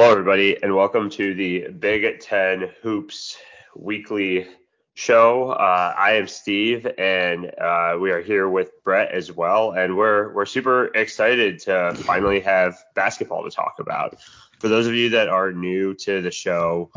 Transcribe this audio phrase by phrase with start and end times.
[0.00, 3.36] Hello, everybody, and welcome to the Big Ten Hoops
[3.76, 4.46] weekly
[4.94, 5.50] show.
[5.50, 10.32] Uh, I am Steve, and uh, we are here with Brett as well, and we're
[10.32, 14.16] we're super excited to finally have basketball to talk about.
[14.58, 16.90] For those of you that are new to the show,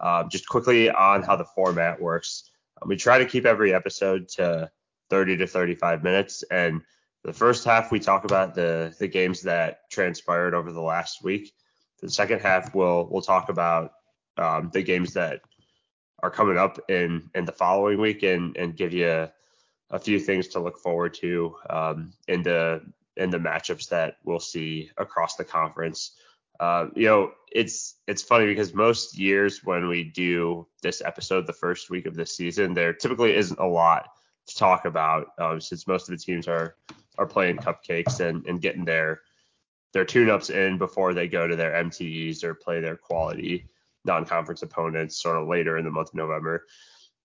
[0.00, 2.50] uh, just quickly on how the format works.
[2.84, 4.70] We try to keep every episode to
[5.08, 6.82] 30 to 35 minutes, and
[7.24, 11.54] the first half we talk about the the games that transpired over the last week
[12.02, 13.92] the second half, we'll we'll talk about
[14.36, 15.40] um, the games that
[16.22, 19.28] are coming up in in the following week and and give you
[19.90, 22.82] a, few things to look forward to um, in the
[23.16, 26.12] in the matchups that we'll see across the conference.
[26.60, 31.52] Uh, you know, it's it's funny because most years when we do this episode the
[31.52, 34.08] first week of the season, there typically isn't a lot
[34.46, 36.76] to talk about um, since most of the teams are
[37.18, 39.20] are playing cupcakes and, and getting their
[39.92, 43.66] their tune-ups in before they go to their MTEs or play their quality
[44.04, 46.66] non-conference opponents sort of later in the month of November.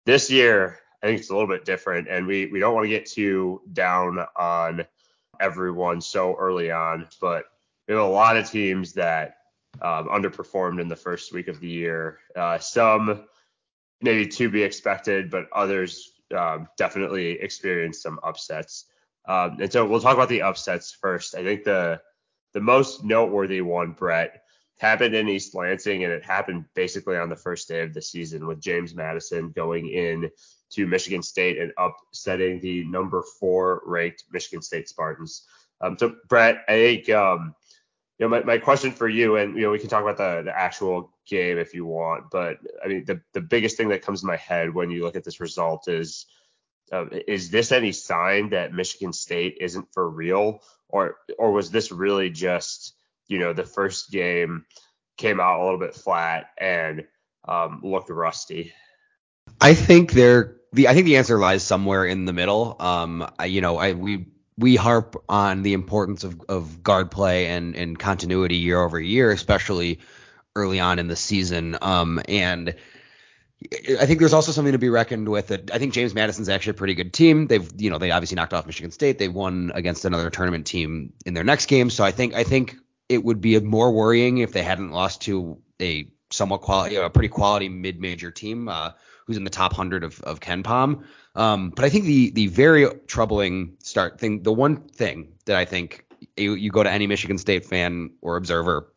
[0.05, 2.89] This year, I think it's a little bit different, and we we don't want to
[2.89, 4.85] get too down on
[5.39, 7.45] everyone so early on, but
[7.87, 9.37] we have a lot of teams that
[9.81, 12.19] um, underperformed in the first week of the year.
[12.35, 13.25] Uh, some
[14.01, 18.85] maybe to be expected, but others um, definitely experienced some upsets.
[19.27, 21.35] Um, and so we'll talk about the upsets first.
[21.35, 22.01] I think the
[22.53, 24.43] the most noteworthy one, Brett,
[24.77, 28.47] happened in East Lansing, and it happened basically on the first day of the season
[28.47, 30.29] with James Madison going in
[30.69, 35.47] to Michigan State and upsetting the number four ranked Michigan State Spartans.
[35.81, 37.55] Um, so, Brett, I think um,
[38.19, 40.43] you know my, my question for you, and you know we can talk about the,
[40.43, 44.21] the actual game if you want, but I mean the the biggest thing that comes
[44.21, 46.25] to my head when you look at this result is
[46.91, 51.91] uh, is this any sign that Michigan State isn't for real, or or was this
[51.91, 52.93] really just
[53.27, 54.65] you know the first game
[55.17, 57.05] came out a little bit flat and
[57.47, 58.73] um, looked rusty?
[59.59, 62.75] I think there the I think the answer lies somewhere in the middle.
[62.79, 64.27] Um, I, you know, I we
[64.57, 69.31] we harp on the importance of, of guard play and, and continuity year over year,
[69.31, 69.99] especially
[70.55, 71.77] early on in the season.
[71.81, 72.75] Um, and
[73.99, 75.47] I think there's also something to be reckoned with.
[75.47, 77.47] That I think James Madison's actually a pretty good team.
[77.47, 79.17] They've, you know, they obviously knocked off Michigan State.
[79.17, 81.89] They won against another tournament team in their next game.
[81.89, 82.75] So I think I think
[83.09, 87.29] it would be more worrying if they hadn't lost to a somewhat quality, a pretty
[87.29, 88.91] quality mid-major team uh,
[89.25, 91.03] who's in the top hundred of, of KenPom.
[91.35, 95.65] Um, but I think the the very troubling start thing, the one thing that I
[95.65, 98.93] think you, you go to any Michigan State fan or observer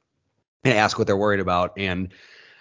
[0.64, 2.12] and ask what they're worried about, and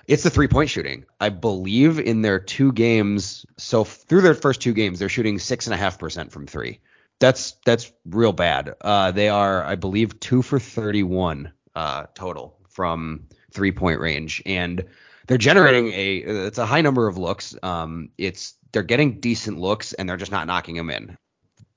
[0.09, 1.06] it's the three point shooting.
[1.20, 5.68] I believe in their two games, so through their first two games, they're shooting six
[5.68, 6.80] and a half percent from three.
[7.20, 8.74] That's that's real bad.
[8.81, 14.84] Uh, they are, I believe, two for 31 uh, total from three point range, and
[15.28, 16.18] they're generating a
[16.48, 17.56] it's a high number of looks.
[17.62, 21.18] Um, it's they're getting decent looks, and they're just not knocking them in.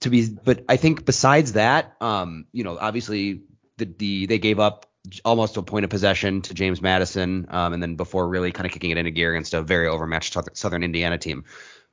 [0.00, 3.42] To be, but I think besides that, um, you know, obviously
[3.76, 4.86] the, the they gave up
[5.24, 8.72] almost a point of possession to James Madison, um, and then before really kind of
[8.72, 11.44] kicking it into gear against a very overmatched Southern Indiana team.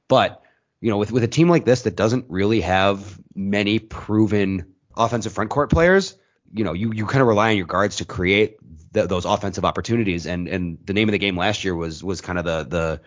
[0.07, 0.41] But
[0.81, 5.33] you know, with with a team like this that doesn't really have many proven offensive
[5.33, 6.15] front court players,
[6.53, 8.57] you know, you you kind of rely on your guards to create
[8.91, 10.25] the, those offensive opportunities.
[10.25, 13.01] And and the name of the game last year was was kind of the the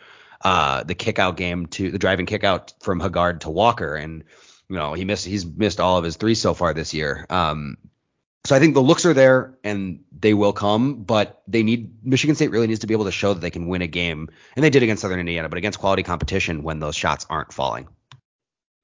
[0.44, 4.24] uh, the kick out game to the driving kick out from Hoggard to Walker, and
[4.68, 7.26] you know he missed he's missed all of his threes so far this year.
[7.30, 7.76] Um,
[8.44, 12.34] so I think the looks are there and they will come, but they need Michigan
[12.34, 14.64] State really needs to be able to show that they can win a game, and
[14.64, 17.88] they did against Southern Indiana, but against quality competition when those shots aren't falling.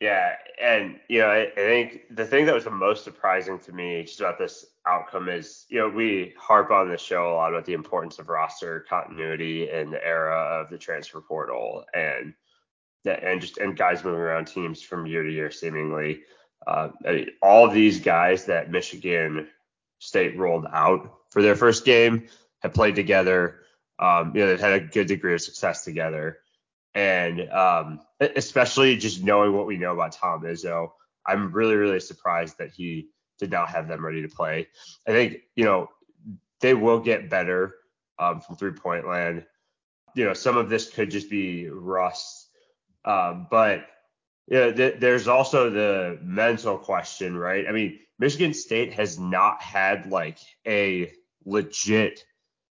[0.00, 3.72] Yeah, and you know, I, I think the thing that was the most surprising to
[3.72, 7.52] me just about this outcome is, you know, we harp on the show a lot
[7.52, 12.32] about the importance of roster continuity in the era of the transfer portal and
[13.04, 16.20] that and just and guys moving around teams from year to year seemingly.
[16.68, 19.48] Uh, I mean, all these guys that Michigan
[20.00, 22.28] State rolled out for their first game
[22.60, 23.60] have played together.
[23.98, 26.38] Um, you know, they've had a good degree of success together.
[26.94, 30.90] And um, especially just knowing what we know about Tom Izzo,
[31.26, 33.08] I'm really, really surprised that he
[33.38, 34.68] did not have them ready to play.
[35.06, 35.88] I think, you know,
[36.60, 37.76] they will get better
[38.18, 39.46] um, from three point land.
[40.14, 42.48] You know, some of this could just be rust.
[43.04, 43.86] Um, but
[44.50, 47.66] yeah, th- there's also the mental question, right?
[47.68, 51.12] I mean, Michigan State has not had like a
[51.44, 52.24] legit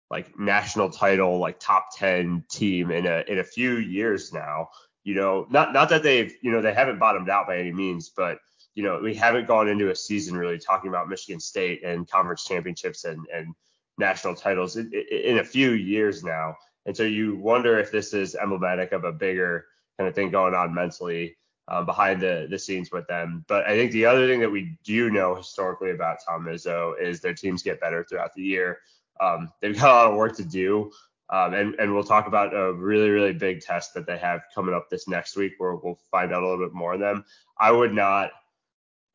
[0.09, 4.69] like national title, like top 10 team in a in a few years now.
[5.03, 8.09] You know, not not that they've, you know, they haven't bottomed out by any means,
[8.09, 8.39] but
[8.74, 12.44] you know, we haven't gone into a season really talking about Michigan State and conference
[12.45, 13.53] championships and and
[14.00, 16.56] national titles in, in, a few years now.
[16.85, 19.65] And so you wonder if this is emblematic of a bigger
[19.97, 21.35] kind of thing going on mentally
[21.68, 23.44] um, behind the, the scenes with them.
[23.48, 27.19] But I think the other thing that we do know historically about Tom Izzo is
[27.19, 28.80] their teams get better throughout the year.
[29.19, 30.92] Um, they've got a lot of work to do.
[31.30, 34.74] Um, and, and we'll talk about a really, really big test that they have coming
[34.74, 37.25] up this next week where we'll find out a little bit more of them.
[37.60, 38.31] I would not,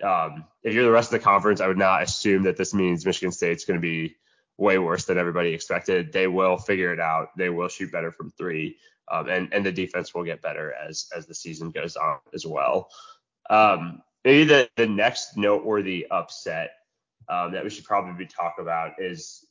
[0.05, 3.07] um, if you're the rest of the conference, I would not assume that this means
[3.07, 4.17] Michigan State's going to be
[4.59, 6.13] way worse than everybody expected.
[6.13, 7.29] They will figure it out.
[7.37, 8.77] They will shoot better from three,
[9.11, 12.47] um, and and the defense will get better as as the season goes on as
[12.47, 12.89] well.
[13.51, 16.73] Um, maybe the the next noteworthy upset
[17.29, 19.47] um, that we should probably talk about is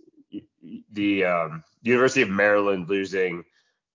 [0.93, 3.43] the um, University of Maryland losing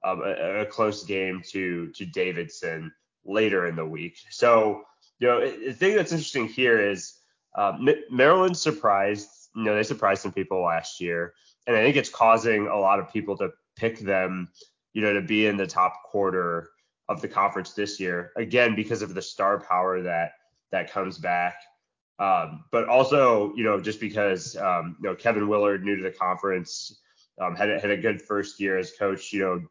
[0.05, 2.93] um, a, a, close game to to Davidson
[3.25, 4.19] later in the week.
[4.31, 4.83] So
[5.19, 7.15] you know the thing that's interesting here is
[7.57, 11.33] um, Maryland surprised you know, they surprised some people last year,
[11.67, 14.49] and I think it's causing a lot of people to pick them,
[14.97, 16.71] you know, to be in the top quarter
[17.11, 18.33] of the conference this year.
[18.35, 20.33] Again, because of the star power that
[20.73, 21.57] that comes back.
[22.19, 26.11] Um, but also, you know, just because um, you know Kevin Willard, new to the
[26.11, 26.99] conference,
[27.39, 29.35] um, had had a good first year as coach.
[29.35, 29.63] You know,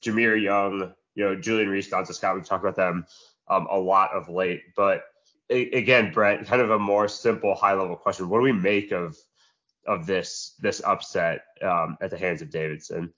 [0.00, 2.36] Jahmir Young, you know, Julian Reese, Donta Scott.
[2.36, 3.04] We've talked about them
[3.48, 4.62] um, a lot of late.
[4.76, 5.02] But
[5.50, 8.92] a, again, Brett, kind of a more simple, high level question: What do we make
[8.92, 9.16] of
[9.88, 13.12] of this this upset um, at the hands of Davidson.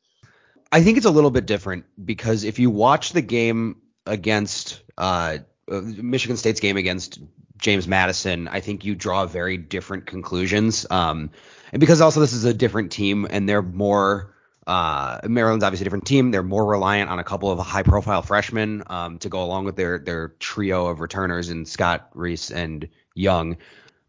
[0.72, 3.76] I think it's a little bit different because if you watch the game
[4.06, 5.38] against uh,
[5.70, 7.20] uh, Michigan State's game against
[7.58, 10.86] James Madison, I think you draw very different conclusions.
[10.90, 11.30] Um,
[11.72, 14.34] and because also this is a different team and they're more
[14.66, 16.30] uh, Maryland's obviously a different team.
[16.30, 19.98] They're more reliant on a couple of high-profile freshmen um, to go along with their
[19.98, 23.56] their trio of returners in Scott, Reese, and Young.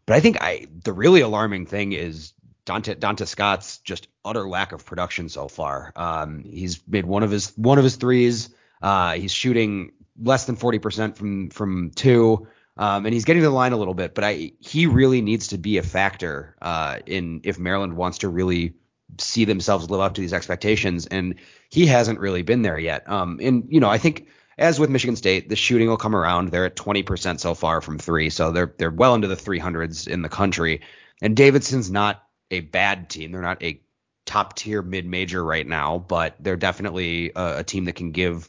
[0.06, 2.32] But I think I the really alarming thing is
[2.66, 5.92] Donta Donta Scott's just utter lack of production so far.
[5.96, 8.50] Um, he's made one of his one of his threes.
[8.80, 13.54] Uh, he's shooting less than 40% from from two, um, and he's getting to the
[13.54, 14.14] line a little bit.
[14.14, 18.28] But I he really needs to be a factor uh, in if Maryland wants to
[18.28, 18.74] really
[19.18, 21.36] see themselves live up to these expectations, and
[21.68, 23.08] he hasn't really been there yet.
[23.10, 26.50] Um, and you know I think as with Michigan State, the shooting will come around.
[26.50, 30.22] They're at 20% so far from three, so they're they're well into the 300s in
[30.22, 30.82] the country.
[31.20, 33.32] And Davidson's not a bad team.
[33.32, 33.80] They're not a
[34.24, 38.48] top tier mid major right now, but they're definitely a, a, team that can give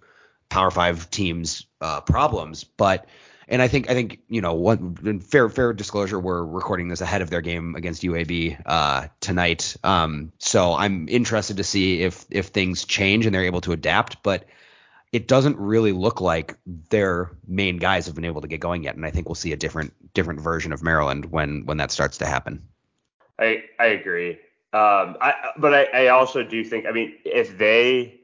[0.49, 2.63] Power Five teams uh, problems.
[2.63, 3.07] But
[3.47, 7.21] and I think I think you know one fair fair disclosure, we're recording this ahead
[7.21, 9.75] of their game against UAB uh, tonight.
[9.83, 14.21] Um, so I'm interested to see if if things change and they're able to adapt,
[14.23, 14.45] but.
[15.11, 18.95] It doesn't really look like their main guys have been able to get going yet,
[18.95, 22.17] and I think we'll see a different different version of Maryland when when that starts
[22.17, 22.67] to happen.
[23.39, 24.31] I I agree.
[24.73, 28.19] Um, I but I, I also do think I mean if they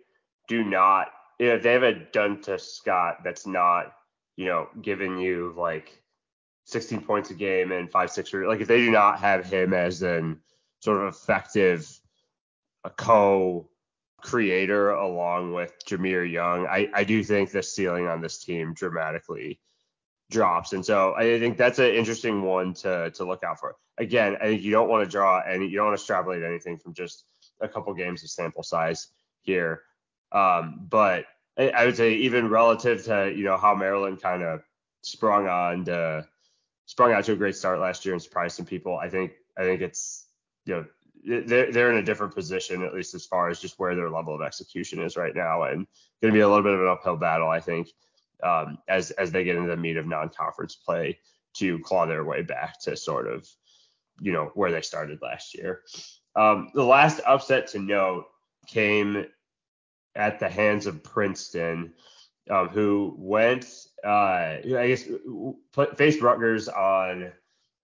[0.47, 1.09] do not
[1.39, 3.93] you know, if they have a Donta Scott that's not
[4.35, 6.01] you know giving you like
[6.65, 10.01] 16 points a game and five six like if they do not have him as
[10.01, 10.39] an
[10.79, 11.99] sort of effective
[12.83, 13.69] a co
[14.21, 19.59] creator along with Jahmir Young, I, I do think the ceiling on this team dramatically
[20.29, 20.73] drops.
[20.73, 23.75] And so I think that's an interesting one to to look out for.
[23.97, 26.77] Again, I think you don't want to draw and you don't want to extrapolate anything
[26.77, 27.25] from just
[27.61, 29.07] a couple games of sample size
[29.41, 29.81] here.
[30.31, 31.25] Um, but
[31.57, 34.61] I, I would say even relative to you know how Maryland kind of
[35.01, 36.25] sprung on to
[36.85, 38.97] sprung out to a great start last year and surprised some people.
[38.97, 40.27] I think I think it's
[40.65, 40.85] you know
[41.45, 44.33] they're they're in a different position at least as far as just where their level
[44.33, 45.85] of execution is right now and
[46.21, 47.89] going to be a little bit of an uphill battle I think
[48.43, 51.19] um, as as they get into the meat of non-conference play
[51.55, 53.47] to claw their way back to sort of
[54.21, 55.81] you know where they started last year.
[56.35, 58.25] Um, the last upset to note
[58.67, 59.25] came
[60.15, 61.93] at the hands of Princeton,
[62.49, 63.65] um, who went
[64.05, 65.05] uh, I guess
[65.95, 67.31] faced Rutgers on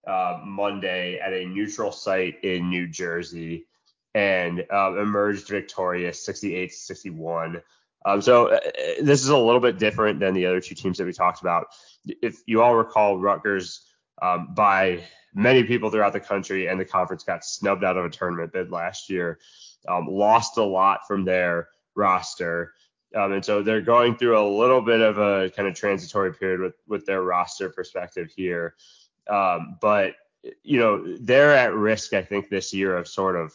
[0.06, 3.66] uh, Monday at a neutral site in New Jersey
[4.14, 7.62] and uh, emerged victorious 68 61
[8.06, 8.60] um, so uh,
[9.02, 11.66] this is a little bit different than the other two teams that we talked about.
[12.06, 13.82] If you all recall, Rutgers
[14.22, 18.10] um, by many people throughout the country and the conference got snubbed out of a
[18.10, 19.38] tournament bid last year,
[19.88, 22.72] um, lost a lot from their roster.
[23.14, 26.60] Um, and so they're going through a little bit of a kind of transitory period
[26.60, 28.76] with, with their roster perspective here.
[29.28, 30.14] Um, but,
[30.62, 33.52] you know, they're at risk, I think, this year of sort of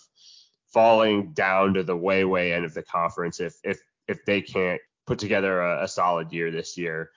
[0.68, 3.80] falling down to the way, way end of the conference if, if
[4.12, 7.12] if they can't put together a, a solid year this year.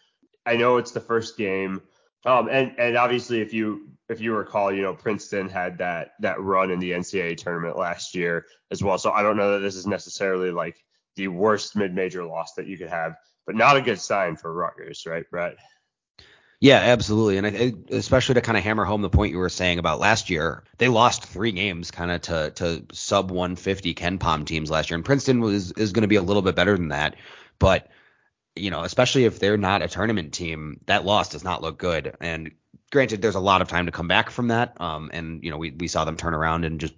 [0.47, 1.83] I know it's the first game.
[2.25, 6.41] Um, and and obviously, if you if you recall, you know, Princeton had that that
[6.41, 8.99] run in the NCAA tournament last year as well.
[8.99, 10.83] So I don't know that this is necessarily like
[11.17, 15.05] the worst mid-major loss that you could have, but not a good sign for Rutgers,
[15.07, 15.57] right, Brett?
[16.65, 19.79] Yeah, absolutely, and I, especially to kind of hammer home the point you were saying
[19.79, 24.71] about last year, they lost three games kind of to to sub 150 KenPom teams
[24.71, 27.17] last year, and Princeton was is going to be a little bit better than that,
[27.59, 27.91] but
[28.57, 32.17] you know, especially if they're not a tournament team, that loss does not look good.
[32.21, 32.53] And
[32.93, 34.81] granted, there's a lot of time to come back from that.
[34.81, 36.95] Um, and you know, we we saw them turn around and just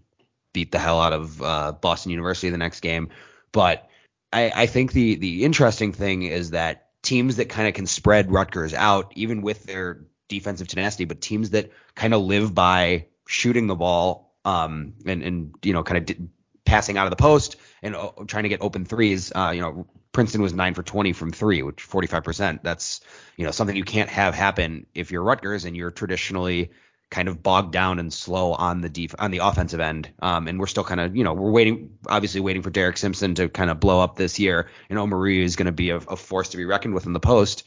[0.55, 3.09] beat the hell out of uh, Boston University the next game.
[3.53, 3.89] But
[4.33, 8.31] I, I think the the interesting thing is that teams that kind of can spread
[8.31, 13.67] Rutgers out, even with their defensive tenacity, but teams that kind of live by shooting
[13.67, 16.29] the ball um, and and you know kind of di-
[16.65, 19.33] passing out of the post and uh, trying to get open threes.
[19.35, 22.63] Uh, you know, Princeton was nine for 20 from three, which 45%.
[22.63, 23.01] That's
[23.37, 26.71] you know something you can't have happen if you're Rutgers and you're traditionally
[27.11, 30.11] kind of bogged down and slow on the def- on the offensive end.
[30.21, 33.35] Um, and we're still kind of you know we're waiting, obviously waiting for Derek Simpson
[33.37, 34.69] to kind of blow up this year.
[34.91, 37.21] And Omoruyi is going to be a, a force to be reckoned with in the
[37.21, 37.65] post.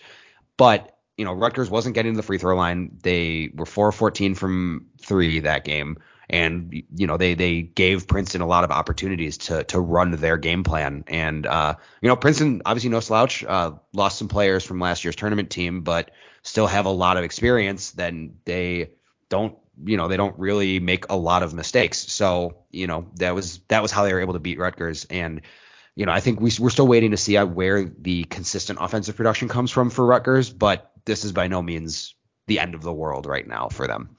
[0.58, 2.98] But you know Rutgers wasn't getting to the free throw line.
[3.02, 5.98] They were 4 14 from three that game
[6.30, 10.38] and you know they they gave Princeton a lot of opportunities to to run their
[10.38, 11.04] game plan.
[11.08, 15.16] And uh, you know Princeton obviously no slouch, uh, lost some players from last year's
[15.16, 16.12] tournament team, but
[16.44, 17.92] still have a lot of experience.
[17.92, 18.92] Then they
[19.30, 22.00] don't you know they don't really make a lot of mistakes.
[22.12, 25.42] So you know that was that was how they were able to beat Rutgers and.
[25.96, 29.50] You know, I think we, we're still waiting to see where the consistent offensive production
[29.50, 32.16] comes from for Rutgers, but this is by no means
[32.48, 34.16] the end of the world right now for them.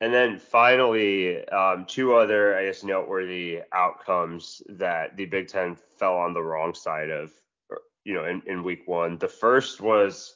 [0.00, 6.16] And then finally, um, two other, I guess, noteworthy outcomes that the Big Ten fell
[6.16, 7.32] on the wrong side of,
[8.04, 9.16] you know, in, in week one.
[9.16, 10.34] The first was,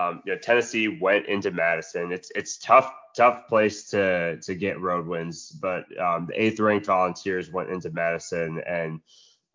[0.00, 2.12] um, you know, Tennessee went into Madison.
[2.12, 6.86] It's it's tough tough place to to get road wins, but um, the eighth ranked
[6.86, 9.00] Volunteers went into Madison and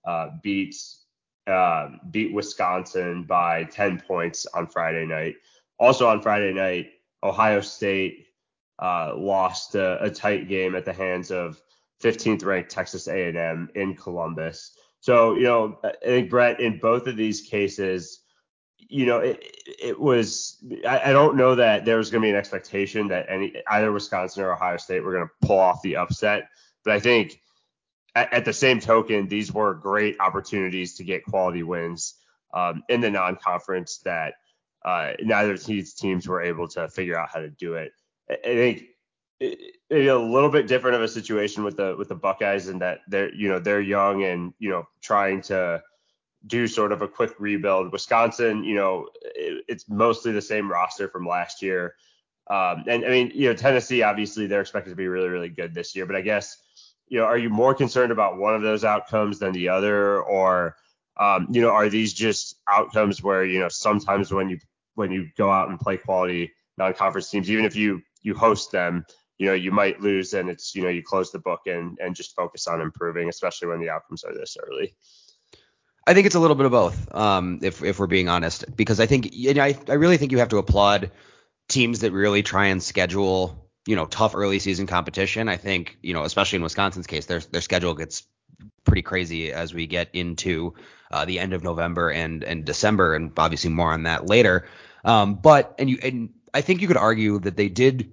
[0.05, 0.75] uh, beat
[1.47, 5.35] uh, beat Wisconsin by 10 points on Friday night.
[5.79, 6.91] Also on Friday night,
[7.23, 8.27] Ohio State
[8.81, 11.61] uh, lost a, a, tight game at the hands of
[12.03, 14.75] 15th ranked Texas A&M in Columbus.
[15.01, 18.24] So you know, I think Brett, in both of these cases,
[18.87, 19.43] you know, it,
[19.81, 20.57] it was.
[20.87, 23.91] I, I don't know that there was going to be an expectation that any either
[23.91, 26.49] Wisconsin or Ohio State were going to pull off the upset,
[26.83, 27.41] but I think
[28.15, 32.15] at, at, the same token, these were great opportunities to get quality wins
[32.53, 34.35] um, in the non-conference that
[34.85, 37.91] uh, neither of these teams were able to figure out how to do it.
[38.29, 38.83] I think
[39.39, 42.99] maybe a little bit different of a situation with the with the Buckeyes in that
[43.07, 45.81] they're you know they're young and you know trying to
[46.47, 47.91] do sort of a quick rebuild.
[47.91, 51.95] Wisconsin, you know, it, it's mostly the same roster from last year.
[52.49, 55.73] Um, and I mean, you know, Tennessee obviously they're expected to be really really good
[55.73, 56.57] this year, but I guess
[57.07, 60.75] you know, are you more concerned about one of those outcomes than the other, or
[61.17, 64.59] um, you know, are these just outcomes where you know sometimes when you
[64.95, 69.05] when you go out and play quality non-conference teams, even if you you host them,
[69.37, 72.15] you know, you might lose and it's, you know, you close the book and, and
[72.15, 74.95] just focus on improving, especially when the outcomes are this early.
[76.07, 78.99] I think it's a little bit of both, um, if if we're being honest, because
[78.99, 81.11] I think you know, I I really think you have to applaud
[81.67, 85.49] teams that really try and schedule you know tough early season competition.
[85.49, 88.23] I think you know especially in Wisconsin's case, their their schedule gets
[88.83, 90.75] pretty crazy as we get into
[91.11, 94.67] uh, the end of November and and December, and obviously more on that later.
[95.03, 98.11] Um, but and you and I think you could argue that they did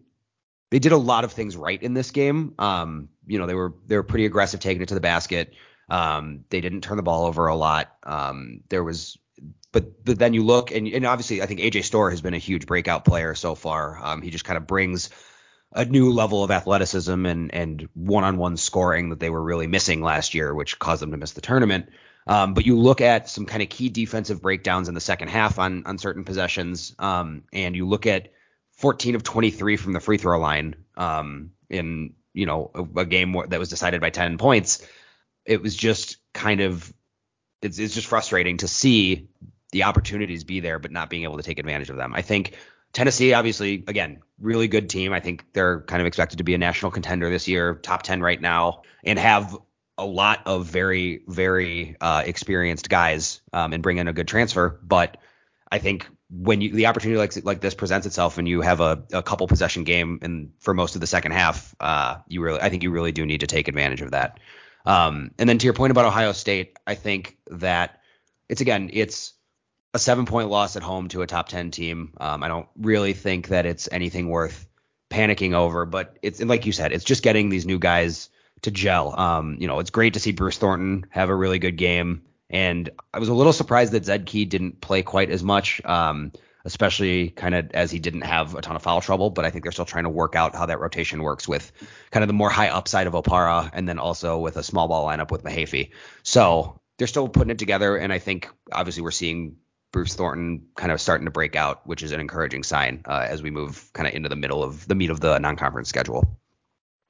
[0.70, 2.54] they did a lot of things right in this game.
[2.58, 5.52] Um, you know, they were they were pretty aggressive taking it to the basket.
[5.92, 7.94] Um, they didn't turn the ball over a lot.
[8.02, 9.18] Um, there was,
[9.72, 12.38] but but then you look and and obviously I think AJ Storr has been a
[12.38, 14.02] huge breakout player so far.
[14.02, 15.11] Um, he just kind of brings
[15.70, 20.32] a new level of athleticism and and one-on-one scoring that they were really missing last
[20.32, 21.90] year, which caused them to miss the tournament.
[22.26, 25.58] Um, but you look at some kind of key defensive breakdowns in the second half
[25.58, 28.32] on on certain possessions, um, and you look at
[28.78, 33.37] 14 of 23 from the free throw line um, in you know a, a, game
[33.49, 34.87] that was decided by 10 points.
[35.44, 36.92] It was just kind of
[37.61, 39.28] it's, it's just frustrating to see
[39.70, 42.12] the opportunities be there but not being able to take advantage of them.
[42.14, 42.56] I think
[42.92, 45.12] Tennessee, obviously, again, really good team.
[45.12, 48.20] I think they're kind of expected to be a national contender this year, top 10
[48.20, 49.56] right now, and have
[49.96, 54.78] a lot of very, very uh, experienced guys um, and bring in a good transfer.
[54.82, 55.16] But
[55.70, 59.04] I think when you the opportunity like like this presents itself and you have a,
[59.12, 62.68] a couple possession game and for most of the second half, uh, you really I
[62.68, 64.38] think you really do need to take advantage of that.
[64.85, 68.01] Um, and then to your point about Ohio State, I think that
[68.49, 69.35] it's again it's
[69.95, 72.15] a seven point loss at home to a top ten team.
[72.19, 74.67] Um, I don't really think that it's anything worth
[75.11, 78.31] panicking over, but it's like you said, it's just getting these new guys
[78.62, 79.19] to gel.
[79.19, 82.89] Um, you know, it's great to see Bruce Thornton have a really good game, and
[83.12, 85.85] I was a little surprised that Zed Key didn't play quite as much.
[85.85, 86.33] Um,
[86.64, 89.31] especially kind of as he didn't have a ton of foul trouble.
[89.31, 91.71] But I think they're still trying to work out how that rotation works with
[92.11, 95.07] kind of the more high upside of Okpara and then also with a small ball
[95.07, 95.90] lineup with Mahaffey.
[96.23, 97.97] So they're still putting it together.
[97.97, 99.57] And I think obviously we're seeing
[99.92, 103.42] Bruce Thornton kind of starting to break out, which is an encouraging sign uh, as
[103.42, 106.38] we move kind of into the middle of the meat of the non-conference schedule.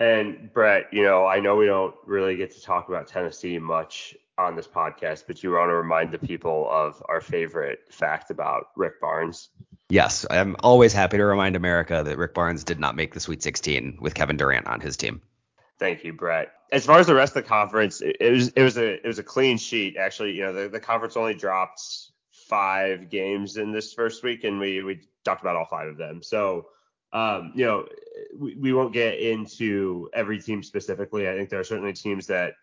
[0.03, 4.17] And Brett, you know, I know we don't really get to talk about Tennessee much
[4.37, 8.71] on this podcast, but you want to remind the people of our favorite fact about
[8.75, 9.51] Rick Barnes.
[9.91, 13.45] Yes, I'm always happy to remind America that Rick Barnes did not make the Sweet
[13.45, 15.23] 16 with Kevin Durant on his team.
[15.79, 16.53] Thank you, Brett.
[16.73, 19.07] As far as the rest of the conference, it, it was it was a it
[19.07, 19.97] was a clean sheet.
[19.97, 21.81] Actually, you know, the, the conference only dropped
[22.33, 26.25] five games in this first week, and we we talked about all five of them.
[26.25, 26.67] So
[27.13, 27.87] um, you know,
[28.39, 31.29] we, we won't get into every team specifically.
[31.29, 32.55] I think there are certainly teams that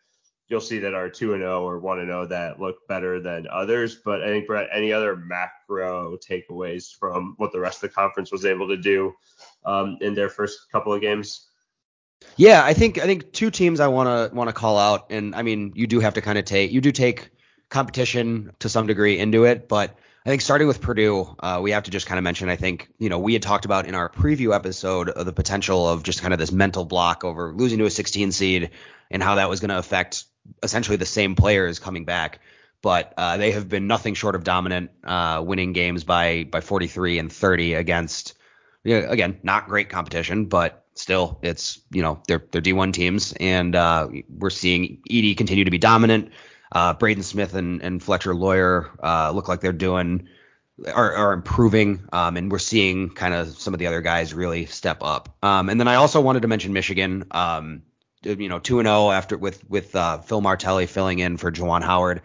[0.47, 3.47] you'll see that are 2 and 0 or 1 and 0 that look better than
[3.51, 3.95] others.
[3.95, 8.31] But I think Brett, any other macro takeaways from what the rest of the conference
[8.31, 9.13] was able to do
[9.63, 11.45] um, in their first couple of games?
[12.35, 15.33] Yeah, I think I think two teams I want to want to call out, and
[15.33, 17.29] I mean you do have to kind of take you do take
[17.69, 21.83] competition to some degree into it, but I think starting with Purdue, uh, we have
[21.83, 22.49] to just kind of mention.
[22.49, 25.87] I think you know we had talked about in our preview episode of the potential
[25.87, 28.71] of just kind of this mental block over losing to a 16 seed
[29.09, 30.25] and how that was going to affect
[30.61, 32.39] essentially the same players coming back,
[32.81, 37.19] but uh, they have been nothing short of dominant, uh, winning games by by 43
[37.19, 38.37] and 30 against,
[38.83, 43.33] you know, again, not great competition, but still, it's you know they're they're D1 teams,
[43.39, 46.31] and uh, we're seeing Edey continue to be dominant.
[46.71, 50.27] Uh, Braden Smith and, and Fletcher Loyer uh, look like they're doing
[50.87, 54.65] are, are improving, um, and we're seeing kind of some of the other guys really
[54.65, 55.35] step up.
[55.43, 57.25] Um, and then I also wanted to mention Michigan.
[57.31, 57.83] Um,
[58.23, 61.83] you know, 2 and 0 after with with uh, Phil Martelli filling in for Juwan
[61.83, 62.21] Howard.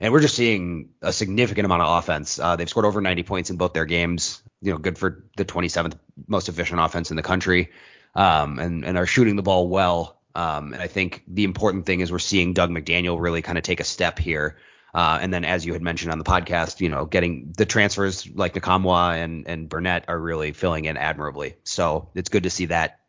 [0.00, 2.38] And we're just seeing a significant amount of offense.
[2.38, 4.42] Uh, they've scored over 90 points in both their games.
[4.60, 5.94] You know, good for the 27th
[6.26, 7.70] most efficient offense in the country,
[8.14, 10.20] um, and and are shooting the ball well.
[10.34, 13.64] Um, and I think the important thing is we're seeing Dug McDaniel really kind of
[13.64, 14.56] take a step here.
[14.94, 18.28] Uh, and then, as you had mentioned on the podcast, you know, getting the transfers
[18.28, 21.54] like Nkamhoua and and Burnett are really filling in admirably.
[21.64, 23.00] So it's good to see that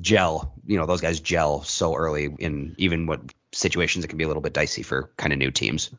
[0.00, 3.20] gel, you know, those guys gel so early in even what
[3.52, 5.90] situations it can be a little bit dicey for kind of new teams.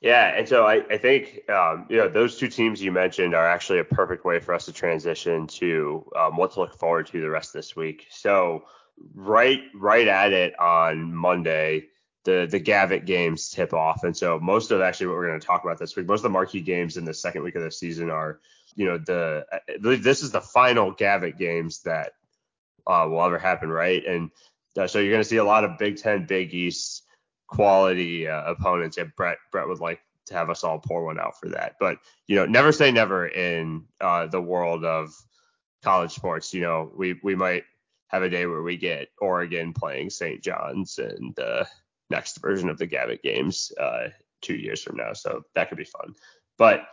[0.00, 3.46] Yeah, and so I, I think um, you know those two teams you mentioned are
[3.46, 7.20] actually a perfect way for us to transition to um, what to look forward to
[7.20, 8.06] the rest of this week.
[8.10, 8.64] So
[9.14, 11.86] right right at it on Monday,
[12.24, 15.46] the the Gavitt games tip off, and so most of actually what we're going to
[15.46, 17.70] talk about this week, most of the marquee games in the second week of the
[17.70, 18.40] season are,
[18.74, 19.46] you know, the
[19.80, 22.12] this is the final Gavitt games that
[22.86, 24.04] uh, will ever happen, right?
[24.04, 24.30] And
[24.76, 27.04] uh, so you're going to see a lot of Big Ten, Big East
[27.46, 28.96] quality uh, opponents.
[28.96, 31.98] Yeah, Brett Brett would like to have us all pour one out for that, but
[32.26, 35.14] you know, never say never in uh, the world of
[35.82, 36.52] college sports.
[36.52, 37.64] You know, we we might
[38.10, 40.42] have a day where we get Oregon playing St.
[40.42, 41.66] John's and the
[42.10, 44.08] next version of the Gavitt games uh,
[44.42, 46.14] two years from now, so that could be fun.
[46.58, 46.88] But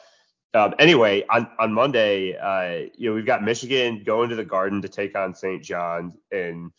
[0.53, 4.81] um, anyway, on on Monday, uh, you know, we've got Michigan going to the Garden
[4.81, 5.63] to take on St.
[5.63, 6.71] John's in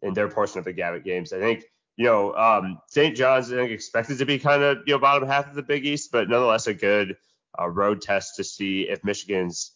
[0.00, 1.32] in their portion of the Gavitt games.
[1.32, 1.64] I think
[1.96, 3.16] you know um, St.
[3.16, 5.86] John's I think expected to be kind of you know bottom half of the Big
[5.86, 7.16] East, but nonetheless a good
[7.58, 9.72] uh, road test to see if Michigan's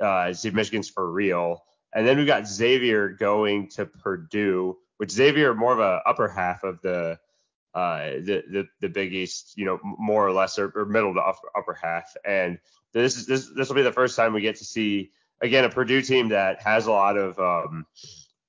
[0.00, 1.64] uh, see if Michigan's for real.
[1.92, 6.64] And then we've got Xavier going to Purdue, which Xavier more of a upper half
[6.64, 7.18] of the
[7.74, 11.20] uh, the, the the Big East, you know, more or less, or, or middle to
[11.20, 12.14] upper, upper half.
[12.24, 12.58] And
[12.92, 15.70] this is this this will be the first time we get to see again a
[15.70, 17.86] Purdue team that has a lot of um,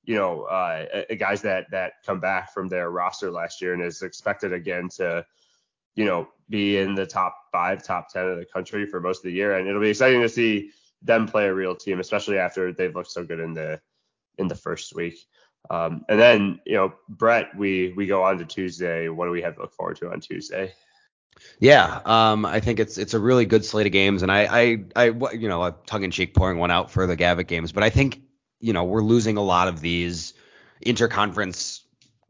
[0.03, 0.85] you know uh,
[1.17, 5.25] guys that that come back from their roster last year and is expected again to
[5.95, 9.23] you know be in the top five, top ten of the country for most of
[9.23, 9.57] the year.
[9.57, 10.71] And it'll be exciting to see
[11.03, 13.79] them play a real team, especially after they've looked so good in the
[14.37, 15.17] in the first week.
[15.69, 19.09] Um, and then, you know, Brett, we we go on to Tuesday.
[19.09, 20.73] What do we have to look forward to on Tuesday?
[21.59, 24.83] Yeah, um, I think it's it's a really good slate of games, and I I,
[24.95, 27.89] I you know, tongue in cheek pouring one out for the Gavitt games, but I
[27.89, 28.21] think
[28.59, 30.33] you know we're losing a lot of these
[30.85, 31.81] interconference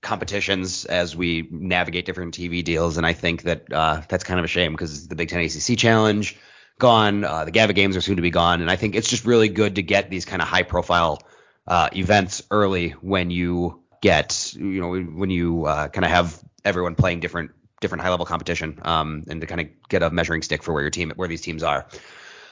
[0.02, 4.46] competitions as we navigate different TV deals, and I think that uh, that's kind of
[4.46, 6.38] a shame because it's the Big Ten ACC Challenge
[6.80, 9.26] gone, uh, the Gavitt games are soon to be gone, and I think it's just
[9.26, 11.22] really good to get these kind of high profile
[11.68, 16.96] uh, events early when you get you know when you uh, kind of have everyone
[16.96, 20.64] playing different different high level competition um, and to kind of get a measuring stick
[20.64, 21.88] for where your team where these teams are.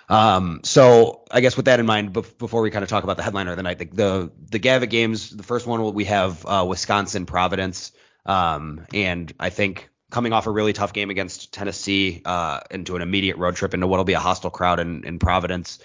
[0.09, 3.23] Um, so I guess with that in mind, before we kind of talk about the
[3.23, 7.25] headliner of the night, the the, the games, the first one we have uh, Wisconsin
[7.25, 7.93] Providence,
[8.25, 13.01] um, and I think coming off a really tough game against Tennessee uh, into an
[13.01, 15.79] immediate road trip into what'll be a hostile crowd in, in Providence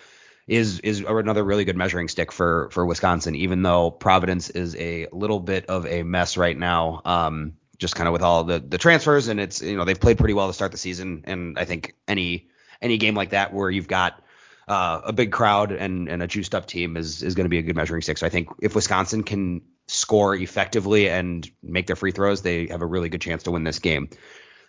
[0.47, 3.35] is is another really good measuring stick for for Wisconsin.
[3.35, 8.07] Even though Providence is a little bit of a mess right now, um, just kind
[8.07, 10.53] of with all the the transfers, and it's you know they've played pretty well to
[10.53, 12.49] start the season, and I think any
[12.81, 14.23] any game like that where you've got
[14.69, 17.59] uh, a big crowd and, and a juiced up team is is going to be
[17.59, 18.19] a good measuring stick.
[18.19, 22.83] So I think if Wisconsin can score effectively and make their free throws, they have
[22.83, 24.09] a really good chance to win this game.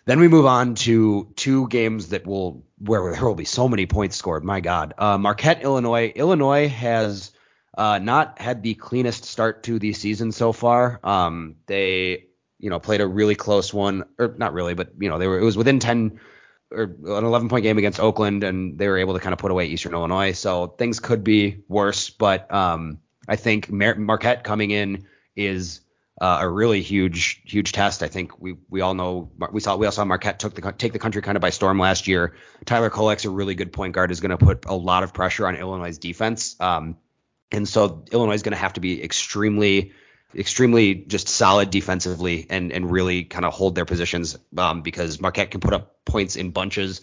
[0.06, 3.84] Then we move on to two games that will where there will be so many
[3.84, 4.42] points scored.
[4.42, 6.12] My God, uh, Marquette, Illinois.
[6.14, 7.32] Illinois has
[7.76, 10.98] uh, not had the cleanest start to the season so far.
[11.04, 12.24] Um, they
[12.58, 15.38] you know played a really close one, or not really, but you know they were
[15.38, 16.18] it was within 10
[16.70, 19.50] or an 11 point game against Oakland, and they were able to kind of put
[19.50, 20.32] away Eastern Illinois.
[20.32, 25.80] So things could be worse, but um, I think Mar- Marquette coming in is
[26.20, 28.02] uh, a really huge, huge test.
[28.02, 30.92] I think we we all know we saw we all saw Marquette took the take
[30.92, 32.34] the country kind of by storm last year.
[32.64, 35.46] Tyler Kolek's a really good point guard, is going to put a lot of pressure
[35.46, 36.96] on Illinois' defense, um,
[37.52, 39.92] and so Illinois is going to have to be extremely
[40.34, 45.52] extremely just solid defensively and and really kind of hold their positions um, because Marquette
[45.52, 47.00] can put up points in bunches.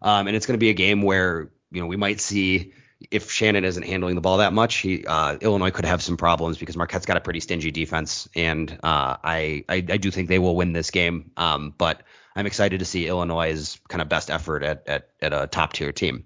[0.00, 2.72] Um, and it's going to be a game where you know we might see
[3.10, 6.58] if Shannon isn't handling the ball that much, he uh, Illinois could have some problems
[6.58, 10.38] because Marquette's got a pretty stingy defense, and uh, I, I, I do think they
[10.38, 11.30] will win this game.
[11.36, 12.02] Um, but
[12.36, 15.92] I'm excited to see Illinois' kind of best effort at at, at a top tier
[15.92, 16.24] team.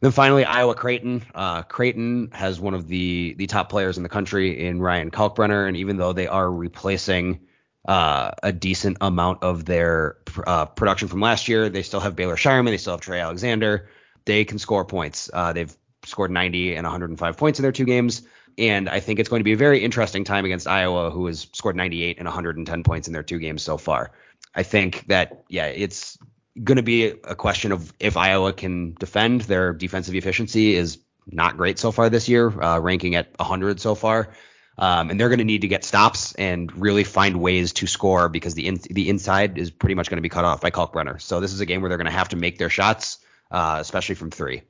[0.00, 1.24] Then finally, Iowa Creighton.
[1.34, 5.66] Uh, Creighton has one of the the top players in the country in Ryan Kalkbrenner,
[5.68, 7.40] and even though they are replacing
[7.86, 12.36] uh, a decent amount of their uh, production from last year, they still have Baylor
[12.36, 13.88] Scheierman, they still have Trey Alexander.
[14.24, 15.30] They can score points.
[15.32, 18.22] Uh, they've scored 90 and 105 points in their two games.
[18.58, 21.46] And I think it's going to be a very interesting time against Iowa, who has
[21.52, 24.12] scored 98 and 110 points in their two games so far.
[24.54, 26.18] I think that, yeah, it's
[26.62, 29.42] going to be a question of if Iowa can defend.
[29.42, 33.94] Their defensive efficiency is not great so far this year, uh, ranking at 100 so
[33.94, 34.34] far.
[34.78, 38.28] Um, and they're going to need to get stops and really find ways to score
[38.28, 41.20] because the in, the inside is pretty much going to be cut off by Kalkbrenner.
[41.20, 43.18] So this is a game where they're going to have to make their shots,
[43.50, 44.62] uh, especially from three.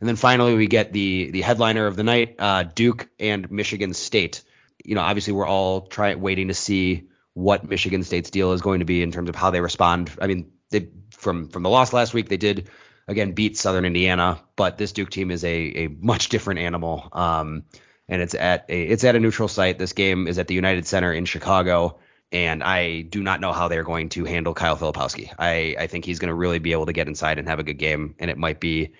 [0.00, 3.94] And then finally we get the the headliner of the night, uh, Duke and Michigan
[3.94, 4.42] State.
[4.84, 8.80] You know, obviously we're all trying waiting to see what Michigan State's deal is going
[8.80, 10.10] to be in terms of how they respond.
[10.20, 12.28] I mean, they from from the loss last week.
[12.28, 12.68] They did
[13.08, 17.08] again beat Southern Indiana, but this Duke team is a a much different animal.
[17.12, 17.64] Um,
[18.08, 19.78] and it's at a it's at a neutral site.
[19.78, 21.98] This game is at the United Center in Chicago,
[22.32, 25.32] and I do not know how they're going to handle Kyle Filipowski.
[25.38, 27.64] I I think he's going to really be able to get inside and have a
[27.64, 28.92] good game, and it might be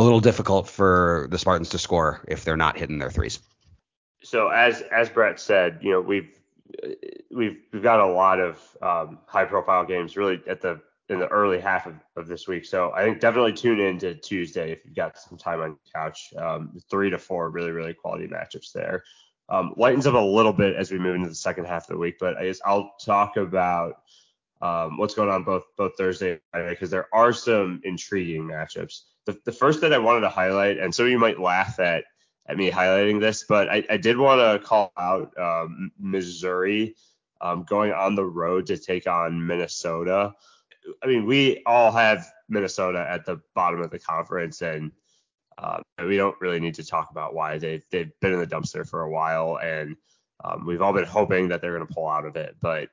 [0.00, 3.38] a little difficult for the Spartans to score if they're not hitting their threes.
[4.22, 6.30] So as as Brett said, you know we've
[7.30, 11.28] we've we've got a lot of um, high profile games really at the in the
[11.28, 12.64] early half of, of this week.
[12.64, 16.32] So I think definitely tune in to Tuesday if you've got some time on couch.
[16.36, 19.02] Um, three to four really, really quality matchups there.
[19.48, 21.98] Um, lightens up a little bit as we move into the second half of the
[21.98, 23.96] week, but I guess I'll talk about
[24.62, 29.00] um, what's going on both both Thursday and Friday because there are some intriguing matchups.
[29.30, 32.04] The, the first that I wanted to highlight, and some of you might laugh at
[32.46, 36.96] at me highlighting this, but I, I did want to call out um, Missouri
[37.40, 40.34] um, going on the road to take on Minnesota.
[41.00, 44.90] I mean, we all have Minnesota at the bottom of the conference, and
[45.58, 48.88] uh, we don't really need to talk about why they've they've been in the dumpster
[48.88, 49.96] for a while, and
[50.42, 52.56] um, we've all been hoping that they're going to pull out of it.
[52.60, 52.88] But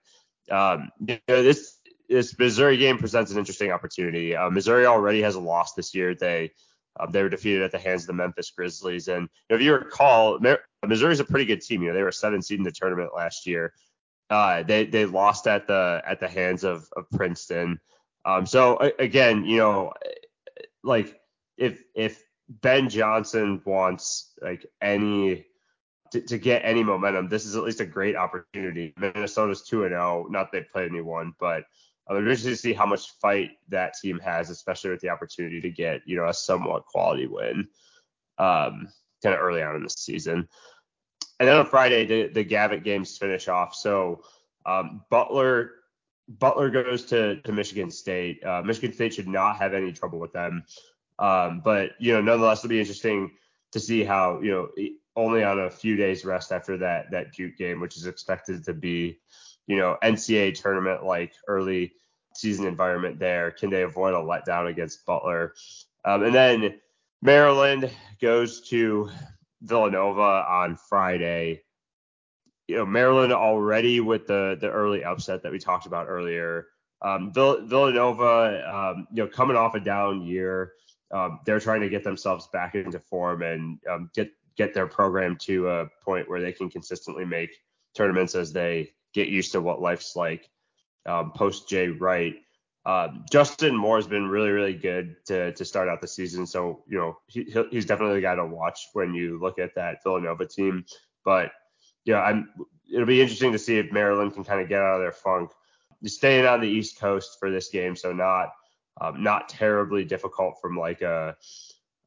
[0.52, 1.77] um, you know, this
[2.10, 4.36] this Missouri game presents an interesting opportunity.
[4.36, 6.16] Uh, Missouri already has a loss this year.
[6.16, 6.52] They
[7.00, 9.62] um, they were defeated at the hands of the Memphis Grizzlies, and you know, if
[9.62, 10.40] you recall,
[10.86, 11.82] Missouri's a pretty good team.
[11.82, 13.74] You know, they were seven seed in the tournament last year.
[14.30, 17.80] Uh, they they lost at the at the hands of, of Princeton.
[18.26, 19.94] Um, so again, you know,
[20.84, 21.20] like
[21.58, 25.46] if if Ben Johnson wants like any
[26.12, 28.94] to, to get any momentum, this is at least a great opportunity.
[28.98, 30.26] Minnesota's two and zero.
[30.26, 31.64] Oh, not they played anyone, but
[32.10, 35.70] I'm interested to see how much fight that team has, especially with the opportunity to
[35.70, 37.68] get you know a somewhat quality win,
[38.38, 38.88] um,
[39.24, 40.48] kind of early on in the season.
[41.40, 43.76] And then on Friday, the, the Gavitt games finish off.
[43.76, 44.24] So
[44.66, 45.72] um, Butler
[46.28, 48.44] Butler goes to, to Michigan State.
[48.44, 50.64] Uh, Michigan State should not have any trouble with them.
[51.20, 53.32] Um, but you know, nonetheless, it'll be interesting
[53.72, 54.70] to see how you know
[55.16, 58.74] only on a few days rest after that that Duke game, which is expected to
[58.74, 59.20] be
[59.68, 61.94] you know NCAA tournament like early
[62.34, 63.52] season environment there.
[63.52, 65.54] Can they avoid a letdown against Butler?
[66.06, 66.80] Um, and then
[67.22, 69.10] Maryland goes to
[69.62, 71.62] Villanova on Friday.
[72.68, 76.68] You know, Maryland already with the the early upset that we talked about earlier.
[77.02, 80.74] Um, Vill- Villanova, um, you know, coming off a down year,
[81.12, 85.38] um, they're trying to get themselves back into form and um, get get their program
[85.38, 87.52] to a point where they can consistently make
[87.96, 90.48] tournaments as they get used to what life's like
[91.08, 92.36] um, post Jay Wright.
[92.86, 96.46] Um, Justin Moore has been really, really good to, to start out the season.
[96.46, 100.04] So, you know, he, he's definitely the guy to watch when you look at that
[100.04, 100.86] Villanova team.
[101.26, 101.52] But,
[102.06, 102.50] yeah, I'm,
[102.94, 105.52] it'll be interesting to see if Maryland can kind of get out of their funk.
[106.06, 108.54] Staying on the East Coast for this game, so not
[109.02, 111.36] um, not terribly difficult from like a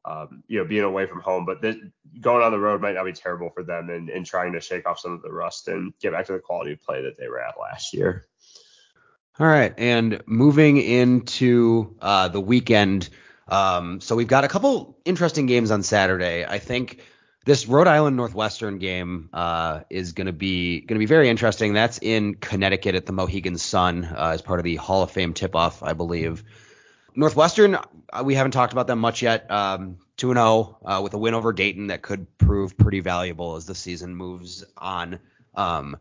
[0.05, 1.75] um, you know being away from home, but this,
[2.19, 4.87] going on the road might not be terrible for them and, and trying to shake
[4.87, 7.27] off some of the rust and get back to the quality of play that they
[7.27, 8.25] were at last year.
[9.39, 13.09] All right, and moving into uh, the weekend,
[13.47, 16.45] um, so we've got a couple interesting games on Saturday.
[16.45, 17.01] I think
[17.45, 21.73] this Rhode Island Northwestern game uh, is going to be going to be very interesting.
[21.73, 25.33] That's in Connecticut at the Mohegan Sun uh, as part of the Hall of Fame
[25.33, 26.43] tip-off, I believe.
[27.15, 29.49] Northwestern, uh, we haven't talked about them much yet.
[29.51, 33.65] Um, 2 0 uh, with a win over Dayton that could prove pretty valuable as
[33.65, 35.19] the season moves on.
[35.55, 35.97] Um,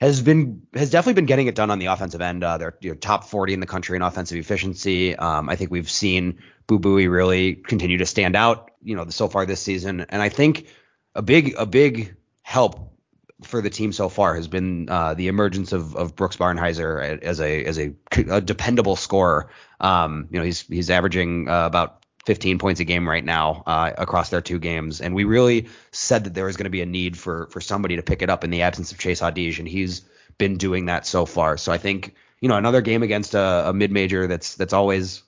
[0.00, 2.42] has been has definitely been getting it done on the offensive end.
[2.42, 5.14] Uh, they're you know, top 40 in the country in offensive efficiency.
[5.14, 9.28] Um, I think we've seen Boo Buie really continue to stand out, you know, so
[9.28, 10.06] far this season.
[10.08, 10.68] And I think
[11.14, 12.94] a big a big help
[13.42, 17.40] for the team so far has been uh, the emergence of, of Brooks Barnhizer as
[17.40, 19.50] a as a, a dependable scorer.
[19.80, 23.92] Um, you know, he's he's averaging uh, about 15 points a game right now uh,
[23.96, 25.00] across their two games.
[25.00, 27.96] And we really said that there was going to be a need for for somebody
[27.96, 30.02] to pick it up in the absence of Chase Audige, and he's
[30.38, 31.56] been doing that so far.
[31.56, 35.22] So I think you know another game against a, a mid major that's that's always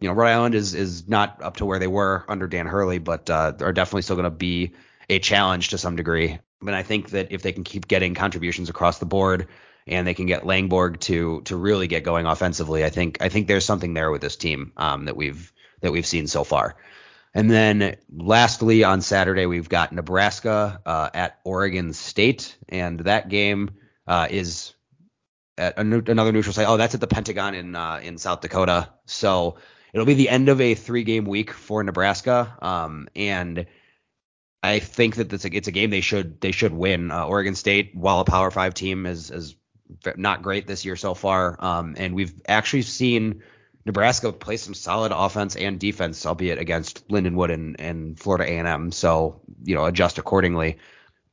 [0.00, 2.98] you know Rhode Island is is not up to where they were under Dan Hurley,
[2.98, 4.72] but uh, are definitely still going to be
[5.10, 6.38] a challenge to some degree.
[6.60, 9.48] And I think that if they can keep getting contributions across the board
[9.86, 13.46] and they can get Langborg to to really get going offensively, I think I think
[13.46, 16.76] there's something there with this team um, that we've that we've seen so far.
[17.34, 23.70] And then lastly, on Saturday, we've got Nebraska uh, at Oregon State, and that game
[24.06, 24.74] uh, is
[25.56, 26.66] at another neutral site.
[26.68, 28.88] Oh, that's at the Pentagon in uh, in South Dakota.
[29.06, 29.58] So
[29.92, 33.66] it'll be the end of a three game week for Nebraska, um, and
[34.62, 37.10] I think that it's a, it's a game they should they should win.
[37.10, 39.54] Uh, Oregon State, while a Power Five team, is is
[40.16, 43.42] not great this year so far, um, and we've actually seen
[43.86, 48.92] Nebraska play some solid offense and defense, albeit against Lindenwood and, and Florida A&M.
[48.92, 50.78] So you know adjust accordingly.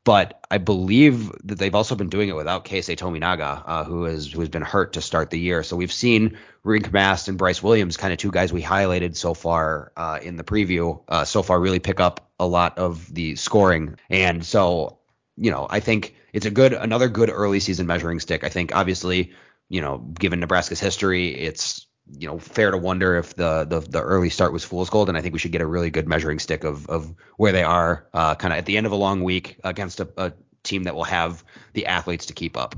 [0.03, 4.31] But I believe that they've also been doing it without Keisei Tominaga, uh, who has
[4.31, 5.63] who has been hurt to start the year.
[5.63, 9.33] So we've seen Rienk Mast and Brice Williams, kind of two guys we highlighted so
[9.33, 13.35] far uh, in the preview, uh, so far really pick up a lot of the
[13.35, 13.97] scoring.
[14.09, 14.99] And so
[15.37, 18.43] you know I think it's a good another good early season measuring stick.
[18.43, 19.33] I think obviously
[19.69, 24.01] you know given Nebraska's history, it's you know, fair to wonder if the, the the
[24.01, 26.39] early start was fool's gold, and I think we should get a really good measuring
[26.39, 29.23] stick of of where they are, uh, kind of at the end of a long
[29.23, 31.43] week against a, a team that will have
[31.73, 32.75] the athletes to keep up.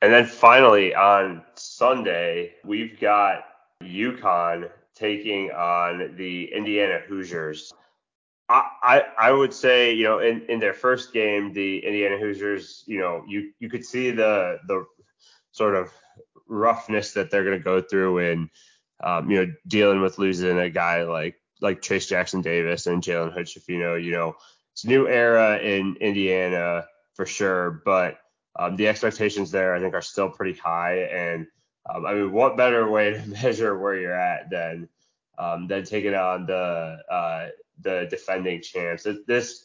[0.00, 3.44] And then finally on Sunday, we've got
[3.82, 7.72] UConn taking on the Indiana Hoosiers.
[8.50, 12.98] I, I, would say, you know, in, in their first game, the Indiana Hoosiers, you
[12.98, 14.86] know, you, you could see the the
[15.52, 15.90] sort of
[16.48, 18.50] roughness that they're going to go through in,
[19.04, 23.34] um, you know, dealing with losing a guy like like Trayce Jackson Davis and Jalen
[23.34, 24.02] Hood Schifino.
[24.02, 24.36] You know,
[24.72, 28.18] it's a new era in Indiana for sure, but
[28.58, 31.00] um, the expectations there I think are still pretty high.
[31.00, 31.46] And
[31.88, 34.88] um, I mean, what better way to measure where you're at than
[35.38, 37.48] um, than taking on the uh,
[37.80, 39.06] the defending champs?
[39.26, 39.64] This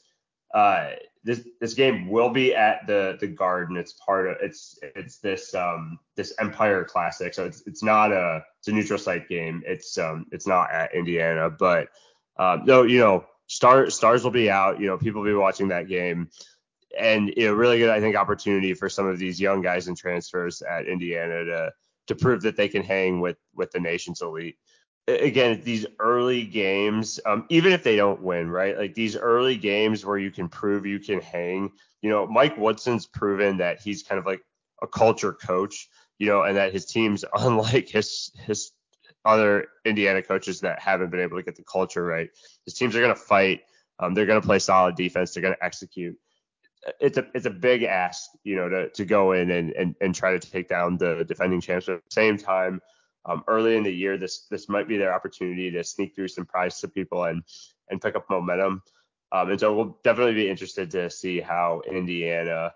[0.54, 0.92] uh,
[1.24, 3.78] this this game will be at the the Garden.
[3.78, 8.44] It's part of it's it's this um this Empire Classic, so it's it's not a
[8.60, 9.64] it's a neutral site game.
[9.66, 11.88] It's um it's not at Indiana, but
[12.38, 14.80] um no you know star stars will be out.
[14.80, 16.30] You know people will be watching that game,
[16.98, 19.98] and you know really good I think opportunity for some of these young guys and
[19.98, 21.74] transfers at Indiana to
[22.08, 24.58] to prove that they can hang with with the nation's elite
[25.08, 28.78] again these early games um, even if they don't win right?
[28.78, 33.06] Like these early games where you can prove you can hang you know mike woodson's
[33.06, 34.42] proven that he's kind of like
[34.82, 35.90] a culture coach
[36.20, 38.72] you know and that his teams unlike his his
[39.26, 42.30] other indiana coaches that haven't been able to get the culture right
[42.66, 43.62] his teams are going to fight
[44.00, 46.18] um, they're going to play solid defense they're going to execute.
[47.00, 50.14] It's a it's a big ask you know to to go in and and, and
[50.14, 52.82] try to take down the defending champs but at the same time
[53.26, 56.46] um, early in the year, this this might be their opportunity to sneak through some
[56.46, 57.44] prize to people and
[57.90, 58.82] and pick up momentum.
[59.32, 62.74] Um, and so we'll definitely be interested to see how Indiana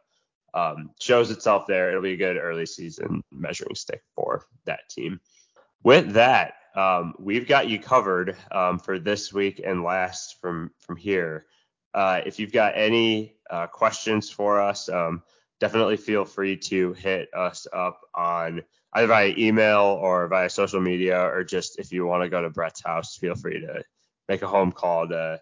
[0.54, 1.90] um, shows itself there.
[1.90, 5.20] It'll be a good early season measuring stick for that team.
[5.84, 10.96] With that, um, we've got you covered um, for this week and last from from
[10.96, 11.46] here.
[11.94, 15.24] Uh, if you've got any uh, questions for us, um,
[15.60, 18.62] definitely feel free to hit us up on
[18.98, 22.50] either via email or via social media, or just if you want to go to
[22.50, 23.84] Brett's house, feel free to
[24.28, 25.40] make a home call to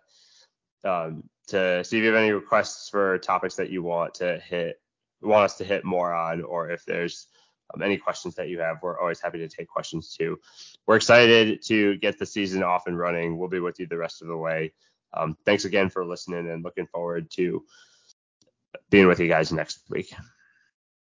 [0.84, 4.80] um, to see if you have any requests for topics that you want to hit
[5.22, 7.28] want us to hit more on, or if there's
[7.74, 10.38] um, any questions that you have, we're always happy to take questions too.
[10.86, 13.38] We're excited to get the season off and running.
[13.38, 14.74] We'll be with you the rest of the way.
[15.14, 17.64] Um, thanks again for listening and looking forward to
[18.90, 20.14] being with you guys next week.